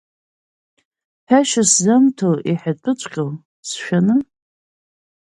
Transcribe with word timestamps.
Ҳәашьа 1.27 1.63
сзамҭо 1.69 2.29
иҳәатәыҵәҟьоу, 2.49 3.31
сшәаны? 3.67 4.15